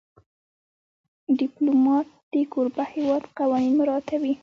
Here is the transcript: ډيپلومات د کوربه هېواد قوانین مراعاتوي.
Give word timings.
ډيپلومات 1.39 2.07
د 2.33 2.35
کوربه 2.53 2.83
هېواد 2.93 3.23
قوانین 3.37 3.73
مراعاتوي. 3.79 4.33